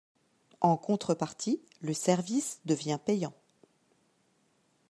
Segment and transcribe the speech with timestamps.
[0.61, 3.35] En contrepartie, le service devient payant.